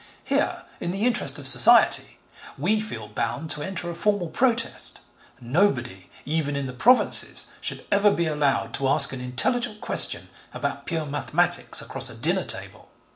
Here, 0.23 0.63
in 0.79 0.89
the 0.89 1.05
interest 1.05 1.37
of 1.37 1.47
Society, 1.47 2.17
we 2.57 2.79
feel 2.81 3.07
bound 3.07 3.51
to 3.51 3.61
enter 3.61 3.87
a 3.91 3.93
formal 3.93 4.29
protest. 4.29 5.01
Nobody, 5.39 6.09
even 6.25 6.55
in 6.55 6.65
the 6.65 6.73
provinces, 6.73 7.51
should 7.61 7.85
ever 7.91 8.09
be 8.09 8.25
allowed 8.25 8.73
to 8.73 8.87
ask 8.87 9.13
an 9.13 9.21
intelligent 9.21 9.79
question 9.79 10.29
about 10.55 10.87
pure 10.87 11.05
mathematics 11.05 11.83
across 11.83 12.09
a 12.09 12.15
dinner 12.15 12.45
table. 12.45 12.89